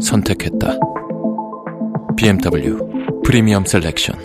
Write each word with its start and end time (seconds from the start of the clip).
선택했다. 0.00 0.78
BMW 2.16 2.78
프리미엄 3.24 3.64
셀렉션. 3.64 4.18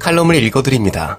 칼럼을 0.00 0.36
읽어드립니다. 0.36 1.18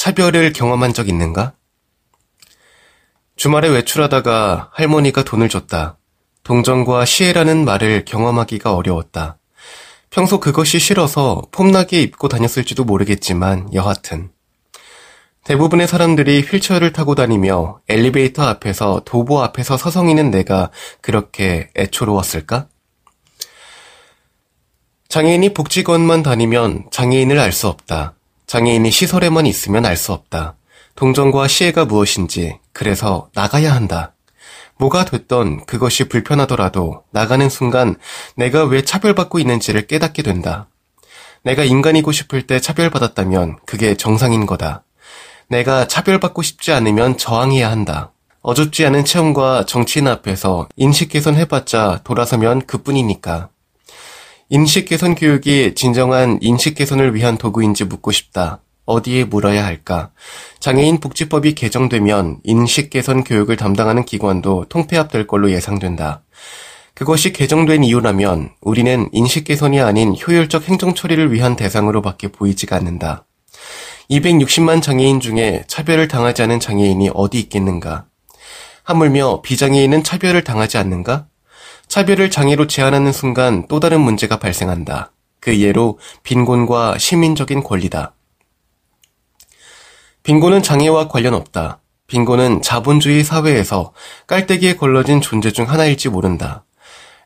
차별을 0.00 0.54
경험한 0.54 0.94
적 0.94 1.10
있는가? 1.10 1.52
주말에 3.36 3.68
외출하다가 3.68 4.70
할머니가 4.72 5.24
돈을 5.24 5.50
줬다. 5.50 5.98
동정과 6.42 7.04
시혜라는 7.04 7.66
말을 7.66 8.06
경험하기가 8.06 8.74
어려웠다. 8.74 9.36
평소 10.08 10.40
그것이 10.40 10.78
싫어서 10.78 11.42
폼나게 11.52 12.00
입고 12.00 12.28
다녔을지도 12.28 12.84
모르겠지만 12.84 13.74
여하튼 13.74 14.30
대부분의 15.44 15.86
사람들이 15.86 16.46
휠체어를 16.50 16.94
타고 16.94 17.14
다니며 17.14 17.80
엘리베이터 17.86 18.44
앞에서 18.44 19.02
도보 19.04 19.42
앞에서 19.42 19.76
서성이는 19.76 20.30
내가 20.30 20.70
그렇게 21.02 21.68
애초로웠을까? 21.76 22.68
장애인이 25.10 25.52
복지관만 25.52 26.22
다니면 26.22 26.86
장애인을 26.90 27.38
알 27.38 27.52
수 27.52 27.68
없다. 27.68 28.14
장애인이 28.50 28.90
시설에만 28.90 29.46
있으면 29.46 29.86
알 29.86 29.96
수 29.96 30.12
없다. 30.12 30.56
동정과 30.96 31.46
시혜가 31.46 31.84
무엇인지 31.84 32.58
그래서 32.72 33.28
나가야 33.32 33.72
한다. 33.72 34.14
뭐가 34.76 35.04
됐던 35.04 35.66
그것이 35.66 36.08
불편하더라도 36.08 37.04
나가는 37.12 37.48
순간 37.48 37.94
내가 38.34 38.64
왜 38.64 38.82
차별받고 38.82 39.38
있는지를 39.38 39.86
깨닫게 39.86 40.24
된다. 40.24 40.66
내가 41.44 41.62
인간이고 41.62 42.10
싶을 42.10 42.48
때 42.48 42.58
차별받았다면 42.58 43.60
그게 43.66 43.94
정상인 43.94 44.46
거다. 44.46 44.82
내가 45.46 45.86
차별받고 45.86 46.42
싶지 46.42 46.72
않으면 46.72 47.18
저항해야 47.18 47.70
한다. 47.70 48.10
어줍지 48.42 48.84
않은 48.86 49.04
체험과 49.04 49.66
정치인 49.66 50.08
앞에서 50.08 50.66
인식 50.74 51.10
개선해봤자 51.10 52.00
돌아서면 52.02 52.66
그뿐이니까. 52.66 53.50
인식 54.52 54.86
개선 54.86 55.14
교육이 55.14 55.76
진정한 55.76 56.36
인식 56.40 56.74
개선을 56.74 57.14
위한 57.14 57.38
도구인지 57.38 57.84
묻고 57.84 58.10
싶다. 58.10 58.60
어디에 58.84 59.22
물어야 59.22 59.64
할까? 59.64 60.10
장애인 60.58 60.98
복지법이 60.98 61.54
개정되면 61.54 62.40
인식 62.42 62.90
개선 62.90 63.22
교육을 63.22 63.56
담당하는 63.56 64.04
기관도 64.04 64.64
통폐합될 64.68 65.28
걸로 65.28 65.52
예상된다. 65.52 66.24
그것이 66.94 67.32
개정된 67.32 67.84
이유라면 67.84 68.50
우리는 68.60 69.08
인식 69.12 69.44
개선이 69.44 69.80
아닌 69.80 70.16
효율적 70.16 70.68
행정 70.68 70.96
처리를 70.96 71.32
위한 71.32 71.54
대상으로밖에 71.54 72.32
보이지가 72.32 72.74
않는다. 72.74 73.26
260만 74.10 74.82
장애인 74.82 75.20
중에 75.20 75.62
차별을 75.68 76.08
당하지 76.08 76.42
않은 76.42 76.58
장애인이 76.58 77.10
어디 77.14 77.38
있겠는가? 77.38 78.06
하물며 78.82 79.42
비장애인은 79.42 80.02
차별을 80.02 80.42
당하지 80.42 80.76
않는가? 80.76 81.29
차별을 81.90 82.30
장애로 82.30 82.68
제한하는 82.68 83.12
순간 83.12 83.66
또 83.66 83.80
다른 83.80 84.00
문제가 84.00 84.38
발생한다. 84.38 85.10
그 85.40 85.58
예로 85.58 85.98
빈곤과 86.22 86.98
시민적인 86.98 87.64
권리다. 87.64 88.14
빈곤은 90.22 90.62
장애와 90.62 91.08
관련 91.08 91.34
없다. 91.34 91.80
빈곤은 92.06 92.62
자본주의 92.62 93.24
사회에서 93.24 93.92
깔때기에 94.28 94.76
걸러진 94.76 95.20
존재 95.20 95.50
중 95.50 95.68
하나일지 95.68 96.08
모른다. 96.08 96.64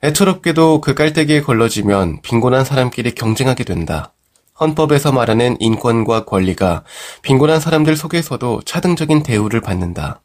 애처롭게도 0.02 0.80
그 0.80 0.94
깔때기에 0.94 1.42
걸러지면 1.42 2.22
빈곤한 2.22 2.64
사람끼리 2.64 3.14
경쟁하게 3.14 3.64
된다. 3.64 4.14
헌법에서 4.58 5.12
말하는 5.12 5.58
인권과 5.60 6.24
권리가 6.24 6.84
빈곤한 7.20 7.60
사람들 7.60 7.96
속에서도 7.96 8.62
차등적인 8.64 9.24
대우를 9.24 9.60
받는다. 9.60 10.22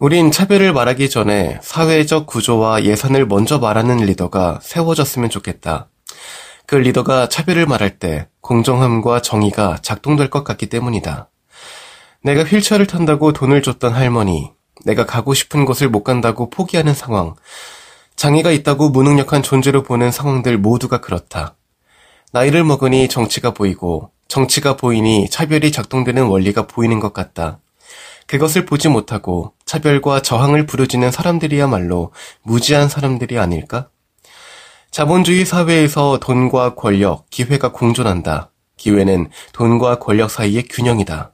우린 0.00 0.30
차별을 0.30 0.72
말하기 0.72 1.10
전에 1.10 1.58
사회적 1.62 2.24
구조와 2.26 2.84
예산을 2.84 3.26
먼저 3.26 3.58
말하는 3.58 3.98
리더가 3.98 4.60
세워졌으면 4.62 5.28
좋겠다. 5.28 5.90
그 6.64 6.76
리더가 6.76 7.28
차별을 7.28 7.66
말할 7.66 7.98
때 7.98 8.26
공정함과 8.40 9.20
정의가 9.20 9.76
작동될 9.82 10.30
것 10.30 10.42
같기 10.42 10.70
때문이다. 10.70 11.28
내가 12.22 12.44
휠체어를 12.44 12.86
탄다고 12.86 13.34
돈을 13.34 13.60
줬던 13.60 13.92
할머니, 13.92 14.50
내가 14.86 15.04
가고 15.04 15.34
싶은 15.34 15.66
곳을 15.66 15.90
못 15.90 16.02
간다고 16.02 16.48
포기하는 16.48 16.94
상황, 16.94 17.34
장애가 18.16 18.52
있다고 18.52 18.88
무능력한 18.88 19.42
존재로 19.42 19.82
보는 19.82 20.10
상황들 20.10 20.56
모두가 20.56 21.02
그렇다. 21.02 21.56
나이를 22.32 22.64
먹으니 22.64 23.06
정치가 23.08 23.50
보이고, 23.50 24.12
정치가 24.28 24.78
보이니 24.78 25.28
차별이 25.28 25.70
작동되는 25.70 26.24
원리가 26.24 26.66
보이는 26.66 27.00
것 27.00 27.12
같다. 27.12 27.60
그것을 28.30 28.64
보지 28.64 28.88
못하고 28.88 29.54
차별과 29.66 30.22
저항을 30.22 30.64
부르짖는 30.64 31.10
사람들이야말로 31.10 32.12
무지한 32.42 32.88
사람들이 32.88 33.40
아닐까? 33.40 33.88
자본주의 34.92 35.44
사회에서 35.44 36.20
돈과 36.20 36.76
권력, 36.76 37.28
기회가 37.30 37.72
공존한다. 37.72 38.52
기회는 38.76 39.30
돈과 39.52 39.98
권력 39.98 40.30
사이의 40.30 40.62
균형이다. 40.68 41.32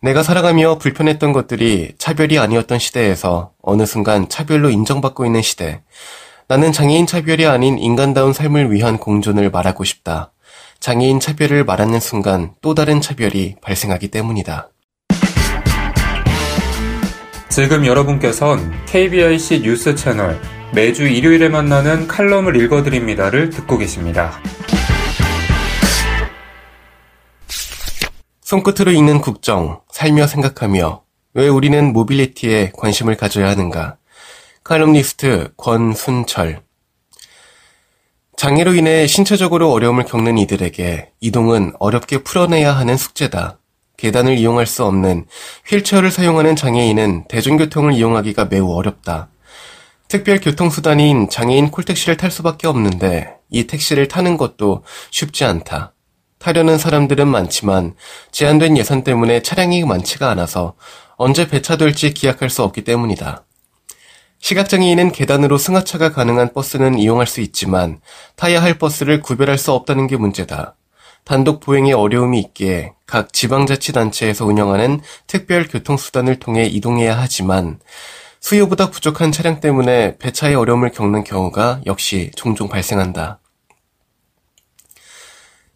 내가 0.00 0.24
살아가며 0.24 0.78
불편했던 0.78 1.32
것들이 1.32 1.94
차별이 1.96 2.40
아니었던 2.40 2.80
시대에서 2.80 3.52
어느 3.62 3.86
순간 3.86 4.28
차별로 4.28 4.70
인정받고 4.70 5.26
있는 5.26 5.42
시대. 5.42 5.84
나는 6.48 6.72
장애인 6.72 7.06
차별이 7.06 7.46
아닌 7.46 7.78
인간다운 7.78 8.32
삶을 8.32 8.72
위한 8.72 8.98
공존을 8.98 9.50
말하고 9.50 9.84
싶다. 9.84 10.32
장애인 10.80 11.20
차별을 11.20 11.64
말하는 11.64 12.00
순간 12.00 12.52
또 12.62 12.74
다른 12.74 13.00
차별이 13.00 13.54
발생하기 13.62 14.08
때문이다. 14.08 14.70
지금 17.56 17.86
여러분께선 17.86 18.84
KBIC 18.84 19.62
뉴스 19.62 19.94
채널 19.94 20.38
매주 20.74 21.08
일요일에 21.08 21.48
만나는 21.48 22.06
칼럼을 22.06 22.54
읽어드립니다를 22.54 23.48
듣고 23.48 23.78
계십니다. 23.78 24.38
손끝으로 28.42 28.90
읽는 28.90 29.22
국정, 29.22 29.80
살며 29.90 30.26
생각하며 30.26 31.02
왜 31.32 31.48
우리는 31.48 31.94
모빌리티에 31.94 32.72
관심을 32.76 33.16
가져야 33.16 33.48
하는가? 33.48 33.96
칼럼니스트 34.62 35.54
권순철 35.56 36.60
장애로 38.36 38.74
인해 38.74 39.06
신체적으로 39.06 39.72
어려움을 39.72 40.04
겪는 40.04 40.36
이들에게 40.36 41.12
이동은 41.20 41.72
어렵게 41.78 42.18
풀어내야 42.22 42.76
하는 42.76 42.98
숙제다. 42.98 43.60
계단을 43.96 44.38
이용할 44.38 44.66
수 44.66 44.84
없는 44.84 45.26
휠체어를 45.66 46.10
사용하는 46.10 46.56
장애인은 46.56 47.24
대중교통을 47.28 47.94
이용하기가 47.94 48.46
매우 48.46 48.72
어렵다. 48.72 49.28
특별 50.08 50.40
교통수단인 50.40 51.28
장애인 51.28 51.70
콜택시를 51.70 52.16
탈 52.16 52.30
수밖에 52.30 52.66
없는데 52.68 53.34
이 53.50 53.66
택시를 53.66 54.08
타는 54.08 54.36
것도 54.36 54.84
쉽지 55.10 55.44
않다. 55.44 55.92
타려는 56.38 56.78
사람들은 56.78 57.26
많지만 57.26 57.94
제한된 58.30 58.76
예산 58.76 59.02
때문에 59.02 59.42
차량이 59.42 59.84
많지가 59.84 60.30
않아서 60.30 60.74
언제 61.16 61.48
배차될지 61.48 62.14
기약할 62.14 62.50
수 62.50 62.62
없기 62.62 62.84
때문이다. 62.84 63.44
시각장애인은 64.38 65.12
계단으로 65.12 65.58
승하차가 65.58 66.12
가능한 66.12 66.52
버스는 66.52 66.98
이용할 66.98 67.26
수 67.26 67.40
있지만 67.40 68.00
타야 68.36 68.62
할 68.62 68.78
버스를 68.78 69.22
구별할 69.22 69.58
수 69.58 69.72
없다는 69.72 70.06
게 70.06 70.16
문제다. 70.16 70.76
단독 71.26 71.58
보행에 71.58 71.92
어려움이 71.92 72.38
있기에 72.38 72.92
각 73.04 73.32
지방자치단체에서 73.32 74.46
운영하는 74.46 75.00
특별 75.26 75.66
교통수단을 75.66 76.38
통해 76.38 76.66
이동해야 76.66 77.18
하지만 77.18 77.80
수요보다 78.38 78.90
부족한 78.90 79.32
차량 79.32 79.58
때문에 79.58 80.18
배차에 80.18 80.54
어려움을 80.54 80.92
겪는 80.92 81.24
경우가 81.24 81.80
역시 81.84 82.30
종종 82.36 82.68
발생한다. 82.68 83.40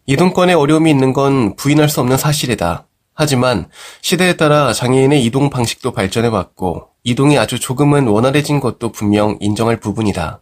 이동권에 0.05 0.53
어려움이 0.53 0.89
있는 0.89 1.11
건 1.11 1.57
부인할 1.57 1.89
수 1.89 1.99
없는 1.99 2.15
사실이다. 2.15 2.87
하지만 3.13 3.69
시대에 4.01 4.37
따라 4.37 4.71
장애인의 4.71 5.21
이동 5.25 5.49
방식도 5.49 5.91
발전해왔고 5.91 6.87
이동이 7.03 7.37
아주 7.37 7.59
조금은 7.59 8.07
원활해진 8.07 8.61
것도 8.61 8.93
분명 8.93 9.37
인정할 9.41 9.81
부분이다. 9.81 10.41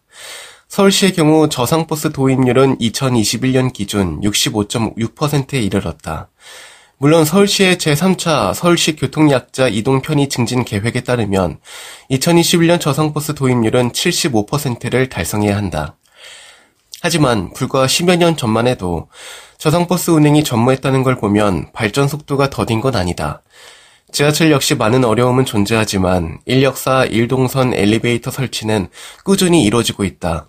서울시의 0.69 1.13
경우 1.13 1.49
저상버스 1.49 2.11
도입률은 2.11 2.77
2021년 2.77 3.73
기준 3.73 4.21
65.6%에 4.21 5.59
이르렀다. 5.59 6.29
물론 6.99 7.25
서울시의 7.25 7.77
제3차 7.77 8.53
서울시 8.53 8.95
교통약자 8.95 9.67
이동 9.67 10.03
편의 10.03 10.29
증진 10.29 10.63
계획에 10.63 11.01
따르면 11.01 11.59
2021년 12.11 12.79
저상버스 12.79 13.33
도입률은 13.33 13.93
75%를 13.93 15.09
달성해야 15.09 15.57
한다. 15.57 15.97
하지만 17.01 17.51
불과 17.53 17.87
10여 17.87 18.17
년 18.17 18.37
전만 18.37 18.67
해도 18.67 19.09
저상버스 19.57 20.11
운행이 20.11 20.43
전무했다는 20.43 21.01
걸 21.01 21.15
보면 21.15 21.71
발전 21.73 22.07
속도가 22.07 22.51
더딘 22.51 22.79
건 22.79 22.95
아니다. 22.95 23.41
지하철 24.11 24.51
역시 24.51 24.75
많은 24.75 25.03
어려움은 25.03 25.45
존재하지만 25.45 26.39
인력사 26.45 27.07
1동선 27.07 27.73
엘리베이터 27.73 28.29
설치는 28.29 28.89
꾸준히 29.23 29.63
이루어지고 29.63 30.03
있다. 30.03 30.48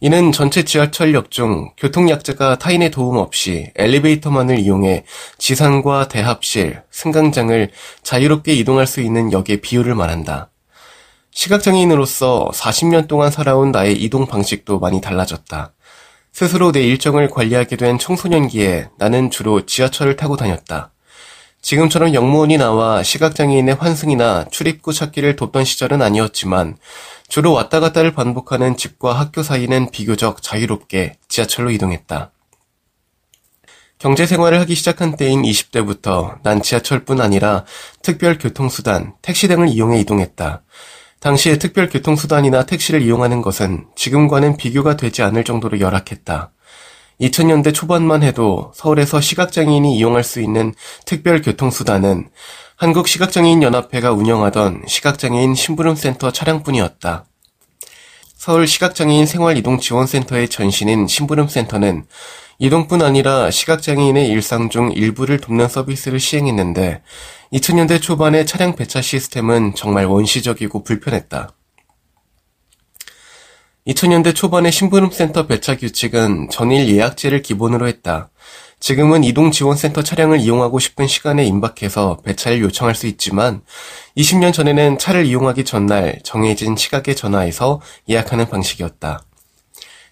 이는 0.00 0.30
전체 0.30 0.62
지하철역 0.62 1.30
중 1.30 1.70
교통약자가 1.78 2.58
타인의 2.58 2.90
도움 2.90 3.16
없이 3.16 3.70
엘리베이터만을 3.76 4.58
이용해 4.58 5.04
지상과 5.38 6.08
대합실, 6.08 6.82
승강장을 6.90 7.70
자유롭게 8.02 8.52
이동할 8.54 8.86
수 8.86 9.00
있는 9.00 9.32
역의 9.32 9.62
비율을 9.62 9.94
말한다. 9.94 10.50
시각장애인으로서 11.30 12.50
40년 12.52 13.08
동안 13.08 13.30
살아온 13.30 13.72
나의 13.72 13.94
이동 14.02 14.26
방식도 14.26 14.78
많이 14.80 15.00
달라졌다. 15.00 15.72
스스로 16.32 16.72
내 16.72 16.82
일정을 16.82 17.30
관리하게 17.30 17.76
된 17.76 17.98
청소년기에 17.98 18.90
나는 18.98 19.30
주로 19.30 19.64
지하철을 19.64 20.16
타고 20.16 20.36
다녔다. 20.36 20.92
지금처럼 21.62 22.14
영무원이 22.14 22.58
나와 22.58 23.02
시각장애인의 23.02 23.74
환승이나 23.74 24.46
출입구 24.50 24.92
찾기를 24.92 25.36
돕던 25.36 25.64
시절은 25.64 26.00
아니었지만 26.00 26.76
주로 27.28 27.52
왔다 27.52 27.80
갔다를 27.80 28.12
반복하는 28.12 28.76
집과 28.76 29.18
학교 29.18 29.42
사이는 29.42 29.90
비교적 29.90 30.42
자유롭게 30.42 31.16
지하철로 31.28 31.70
이동했다. 31.70 32.32
경제 33.98 34.26
생활을 34.26 34.60
하기 34.60 34.74
시작한 34.74 35.16
때인 35.16 35.42
20대부터 35.42 36.42
난 36.42 36.62
지하철뿐 36.62 37.20
아니라 37.20 37.64
특별 38.02 38.38
교통수단, 38.38 39.14
택시 39.22 39.48
등을 39.48 39.68
이용해 39.68 40.00
이동했다. 40.00 40.62
당시에 41.20 41.56
특별 41.58 41.88
교통수단이나 41.88 42.66
택시를 42.66 43.02
이용하는 43.02 43.40
것은 43.42 43.86
지금과는 43.96 44.58
비교가 44.58 44.96
되지 44.96 45.22
않을 45.22 45.44
정도로 45.44 45.80
열악했다. 45.80 46.52
2000년대 47.20 47.72
초반만 47.72 48.22
해도 48.22 48.72
서울에서 48.74 49.20
시각장애인이 49.20 49.96
이용할 49.96 50.22
수 50.22 50.40
있는 50.40 50.74
특별 51.04 51.40
교통수단은 51.40 52.28
한국시각장애인연합회가 52.76 54.12
운영하던 54.12 54.82
시각장애인 54.86 55.54
심부름센터 55.54 56.30
차량뿐이었다. 56.30 57.24
서울 58.34 58.66
시각장애인 58.66 59.24
생활이동지원센터의 59.26 60.48
전신인 60.48 61.06
심부름센터는 61.06 62.04
이동뿐 62.58 63.02
아니라 63.02 63.50
시각장애인의 63.50 64.28
일상 64.28 64.68
중 64.68 64.92
일부를 64.92 65.40
돕는 65.40 65.68
서비스를 65.68 66.20
시행했는데 66.20 67.02
2000년대 67.52 68.00
초반의 68.00 68.46
차량 68.46 68.76
배차 68.76 69.00
시스템은 69.00 69.74
정말 69.74 70.06
원시적이고 70.06 70.84
불편했다. 70.84 71.50
2000년대 73.86 74.34
초반의 74.34 74.72
심부름센터 74.72 75.46
배차 75.46 75.76
규칙은 75.76 76.48
전일 76.50 76.88
예약제를 76.88 77.42
기본으로 77.42 77.86
했다. 77.86 78.30
지금은 78.80 79.22
이동지원센터 79.22 80.02
차량을 80.02 80.40
이용하고 80.40 80.80
싶은 80.80 81.06
시간에 81.06 81.44
임박해서 81.44 82.18
배차를 82.24 82.60
요청할 82.62 82.94
수 82.96 83.06
있지만 83.06 83.62
20년 84.16 84.52
전에는 84.52 84.98
차를 84.98 85.24
이용하기 85.24 85.64
전날 85.64 86.18
정해진 86.24 86.76
시각에 86.76 87.14
전화해서 87.14 87.80
예약하는 88.08 88.48
방식이었다. 88.48 89.22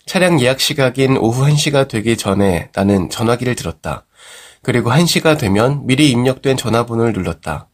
차량 0.06 0.40
예약 0.40 0.60
시각인 0.60 1.16
오후 1.16 1.44
1시가 1.44 1.88
되기 1.88 2.16
전에 2.16 2.70
나는 2.74 3.10
전화기를 3.10 3.56
들었다. 3.56 4.06
그리고 4.62 4.90
1시가 4.90 5.36
되면 5.36 5.84
미리 5.84 6.10
입력된 6.10 6.56
전화번호를 6.56 7.12
눌렀다. 7.12 7.68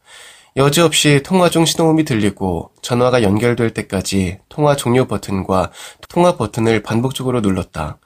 여지없이 0.57 1.21
통화 1.23 1.49
중 1.49 1.65
신호음이 1.65 2.03
들리고 2.03 2.71
전화가 2.81 3.23
연결될 3.23 3.73
때까지 3.73 4.39
통화 4.49 4.75
종료 4.75 5.05
버튼과 5.05 5.71
통화 6.09 6.35
버튼을 6.35 6.83
반복적으로 6.83 7.39
눌렀다. 7.39 7.99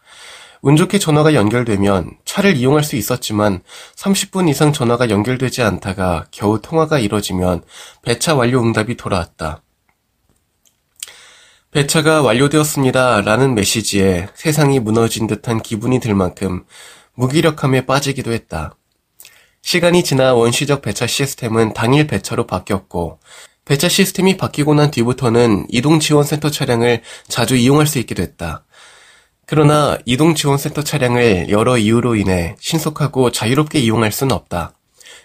운 0.62 0.76
좋게 0.76 1.00
전화가 1.00 1.34
연결되면 1.34 2.12
차를 2.24 2.56
이용할 2.56 2.84
수 2.84 2.96
있었지만 2.96 3.62
30분 3.96 4.48
이상 4.48 4.74
전화가 4.74 5.10
연결되지 5.10 5.64
않다가 5.64 6.26
겨우 6.30 6.62
통화가 6.62 7.00
이뤄지면 7.00 7.64
배차 8.04 8.36
완료 8.36 8.62
응답이 8.62 8.96
돌아왔다. 8.96 9.64
배차가 11.72 12.22
완료되었습니다. 12.22 13.22
라는 13.22 13.56
메시지에 13.56 14.30
세상이 14.36 14.80
무너진 14.80 15.28
듯한 15.28 15.62
기분이 15.62 16.00
들 16.00 16.14
만큼 16.16 16.64
무기력함에 17.16 17.86
빠지기도 17.86 18.32
했다. 18.32 18.76
시간이 19.66 20.04
지나 20.04 20.36
원시적 20.36 20.84
배차 20.84 21.08
시스템은 21.08 21.74
당일 21.74 22.06
배차로 22.06 22.46
바뀌었고, 22.46 23.18
배차 23.66 23.90
시스템이 23.90 24.38
바뀌고 24.38 24.76
난 24.76 24.92
뒤부터는 24.92 25.66
이동지원센터 25.70 26.52
차량을 26.52 27.02
자주 27.28 27.56
이용할 27.56 27.88
수 27.88 27.98
있게 27.98 28.14
됐다. 28.14 28.64
그러나 29.48 29.98
이동지원센터 30.06 30.84
차량을 30.84 31.50
여러 31.50 31.80
이유로 31.80 32.16
인해 32.16 32.56
신속하고 32.60 33.32
자유롭게 33.32 33.80
이용할 33.80 34.12
수는 34.12 34.36
없다. 34.36 34.74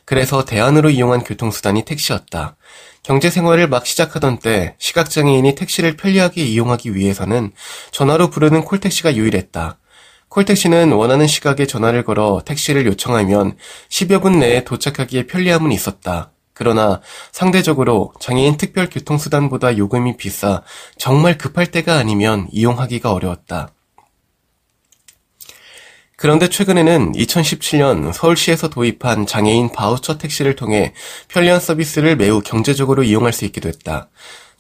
그래서 0.07 0.47
대안으로 0.47 0.89
이용한 0.89 1.25
교통수단이 1.25 1.85
택시였다. 1.85 2.57
경제생활을 3.03 3.69
막 3.69 3.87
시작하던 3.87 4.39
때 4.39 4.75
시각장애인이 4.79 5.55
택시를 5.55 5.99
편리하게 5.99 6.47
이용하기 6.47 6.94
위해서는 6.94 7.53
전화로 7.91 8.31
부르는 8.31 8.65
콜택시가 8.65 9.17
유일했다. 9.17 9.77
콜택시는 10.31 10.93
원하는 10.93 11.27
시각에 11.27 11.67
전화를 11.67 12.05
걸어 12.05 12.41
택시를 12.44 12.87
요청하면 12.87 13.56
10여 13.89 14.22
분 14.22 14.39
내에 14.39 14.65
도착하기에 14.65 15.27
편리함은 15.27 15.72
있었다. 15.72 16.31
그러나 16.55 17.01
상대적으로 17.32 18.13
장애인 18.20 18.56
특별 18.56 18.89
교통수단보다 18.89 19.77
요금이 19.77 20.17
비싸 20.17 20.63
정말 20.96 21.37
급할 21.37 21.67
때가 21.67 21.96
아니면 21.96 22.46
이용하기가 22.53 23.13
어려웠다. 23.13 23.72
그런데 26.17 26.49
최근에는 26.49 27.13
2017년 27.13 28.13
서울시에서 28.13 28.69
도입한 28.69 29.27
장애인 29.27 29.72
바우처 29.72 30.19
택시를 30.19 30.55
통해 30.55 30.93
편리한 31.29 31.58
서비스를 31.58 32.15
매우 32.15 32.41
경제적으로 32.41 33.03
이용할 33.03 33.32
수 33.32 33.46
있게 33.46 33.60
됐다. 33.60 34.10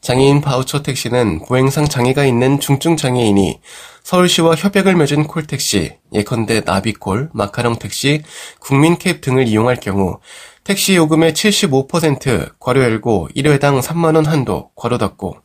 장애인 0.00 0.40
바우처 0.40 0.82
택시는 0.82 1.40
보행상 1.46 1.86
장애가 1.86 2.24
있는 2.24 2.58
중증 2.58 2.96
장애인이 2.96 3.60
서울시와 4.02 4.54
협약을 4.56 4.96
맺은 4.96 5.26
콜택시, 5.26 5.98
예컨대 6.12 6.62
나비콜, 6.64 7.30
마카롱 7.34 7.78
택시, 7.78 8.22
국민캡 8.60 9.20
등을 9.20 9.46
이용할 9.46 9.76
경우 9.76 10.18
택시 10.64 10.96
요금의 10.96 11.32
75% 11.32 12.58
괄호 12.58 12.82
열고 12.82 13.28
1회당 13.36 13.82
3만원 13.82 14.24
한도 14.24 14.70
괄호 14.74 14.96
닫고 14.98 15.36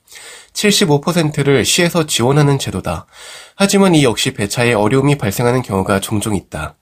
75%를 0.53 1.65
시에서 1.65 2.05
지원하는 2.05 2.57
제도다. 2.57 3.07
하지만 3.55 3.93
이 3.93 4.05
역시 4.05 4.33
배차에 4.33 4.73
어려움이 4.73 5.17
발생하는 5.17 5.63
경우가 5.63 5.99
종종 5.99 6.33
있다. 6.33 6.75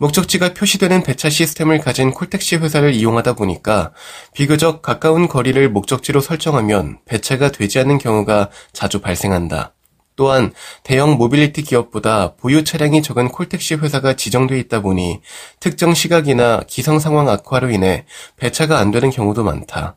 목적지가 0.00 0.54
표시되는 0.54 1.02
배차 1.02 1.28
시스템을 1.28 1.78
가진 1.78 2.10
콜택시 2.10 2.56
회사를 2.56 2.94
이용하다 2.94 3.34
보니까 3.34 3.92
비교적 4.32 4.80
가까운 4.80 5.28
거리를 5.28 5.68
목적지로 5.68 6.22
설정하면 6.22 7.00
배차가 7.04 7.52
되지 7.52 7.78
않는 7.80 7.98
경우가 7.98 8.48
자주 8.72 9.02
발생한다. 9.02 9.74
또한 10.16 10.52
대형 10.84 11.18
모빌리티 11.18 11.62
기업보다 11.62 12.34
보유 12.36 12.64
차량이 12.64 13.02
적은 13.02 13.28
콜택시 13.28 13.74
회사가 13.74 14.14
지정돼 14.14 14.58
있다 14.60 14.80
보니 14.80 15.20
특정 15.60 15.92
시각이나 15.92 16.62
기상 16.66 16.98
상황 16.98 17.28
악화로 17.28 17.70
인해 17.70 18.06
배차가 18.38 18.78
안 18.78 18.90
되는 18.90 19.10
경우도 19.10 19.44
많다. 19.44 19.96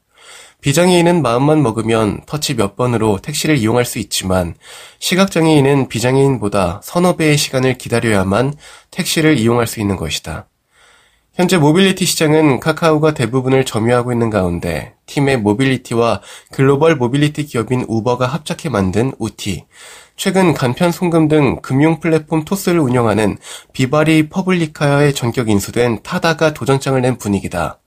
비장애인은 0.64 1.22
마음만 1.22 1.62
먹으면 1.62 2.22
터치 2.26 2.56
몇 2.56 2.78
번으로 2.78 3.20
택시를 3.22 3.58
이용할 3.58 3.84
수 3.84 4.00
있지만 4.00 4.56
시각장애인은 5.00 5.90
비장애인보다 5.90 6.80
서너 6.82 7.18
배의 7.18 7.38
시간을 7.38 7.78
기다려야만 7.78 8.54
택시를 8.90 9.38
이용할 9.38 9.68
수 9.68 9.82
있는 9.82 9.98
것이다. 9.98 10.48
현재 11.34 11.58
모빌리티 11.58 12.06
시장은 12.06 12.62
카카오가 12.62 13.14
대부분을 13.14 13.66
점유하고 13.66 14.14
있는 14.14 14.30
가운데 14.30 14.94
티맵 15.06 15.40
모빌리티와 15.40 16.22
글로벌 16.54 16.96
모빌리티 16.96 17.46
기업인 17.46 17.84
우버가 17.90 18.26
합작해 18.26 18.70
만든 18.70 19.12
우티, 19.20 19.66
최근 20.16 20.54
간편 20.54 20.94
송금 20.94 21.28
등 21.28 21.60
금융 21.62 22.00
플랫폼 22.00 22.46
토스를 22.46 22.80
운영하는 22.80 23.38
비바리 23.74 24.30
퍼블리카에 24.30 25.12
전격 25.12 25.50
인수된 25.50 26.04
타다가 26.04 26.54
도전장을 26.54 27.02
낸 27.02 27.18
분위기다. 27.18 27.80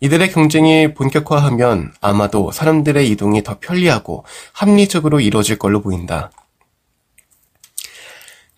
이들의 0.00 0.32
경쟁이 0.32 0.94
본격화하면 0.94 1.92
아마도 2.00 2.50
사람들의 2.52 3.08
이동이 3.10 3.42
더 3.42 3.58
편리하고 3.60 4.24
합리적으로 4.52 5.20
이루어질 5.20 5.58
걸로 5.58 5.82
보인다. 5.82 6.30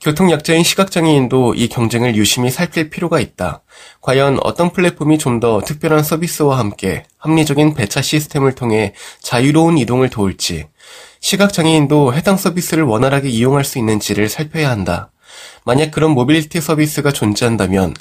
교통약자인 0.01 0.65
시각장애인도 0.65 1.55
이 1.55 1.69
경쟁을 1.69 2.17
유심히 2.17 2.51
살필 2.51 2.91
필요가 2.91 3.21
있다. 3.21 3.63
과연 4.01 4.39
어떤 4.43 4.73
플랫폼이 4.73 5.19
좀 5.19 5.39
더 5.39 5.61
특별한 5.61 6.03
서비스와 6.03 6.59
함께 6.59 7.05
합리적인 7.19 7.75
배차 7.75 8.03
시스템을 8.03 8.55
통해 8.55 8.95
자유로운 9.21 9.79
이동을 9.79 10.11
도울지, 10.11 10.67
시각장애인도 11.21 12.15
해당 12.15 12.37
서비스를 12.37 12.83
원활하게 12.85 13.29
이용할 13.29 13.65
수 13.65 13.79
있는지를 13.79 14.29
살펴야 14.29 14.71
한다. 14.71 15.13
만약 15.65 15.93
그런 15.93 16.11
모빌리티 16.13 16.61
서비스가 16.61 17.13
존재한다면 17.13 17.95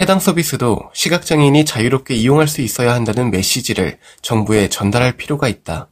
해당 0.00 0.20
서비스도 0.20 0.78
시각장애인이 0.94 1.64
자유롭게 1.64 2.14
이용할 2.14 2.46
수 2.46 2.60
있어야 2.60 2.94
한다는 2.94 3.30
메시지를 3.30 3.98
정부에 4.22 4.68
전달할 4.68 5.16
필요가 5.16 5.48
있다. 5.48 5.88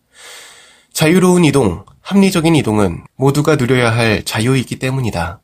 자유로운 0.92 1.44
이동, 1.44 1.84
합리적인 2.02 2.54
이동은 2.54 3.04
모두가 3.16 3.56
누려야 3.56 3.94
할 3.94 4.24
자유이기 4.24 4.78
때문이다. 4.78 5.42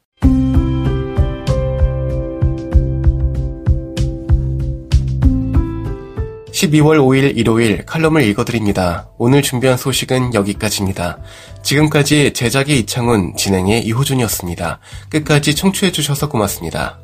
12월 6.53 6.99
5일 6.99 7.37
일요일 7.37 7.85
칼럼을 7.85 8.23
읽어드립니다. 8.23 9.11
오늘 9.19 9.43
준비한 9.43 9.77
소식은 9.77 10.35
여기까지입니다. 10.35 11.19
지금까지 11.63 12.33
제작의 12.35 12.79
이창훈, 12.81 13.35
진행의 13.37 13.85
이호준이었습니다. 13.85 14.79
끝까지 15.09 15.57
청취해주셔서 15.57 16.29
고맙습니다. 16.29 17.01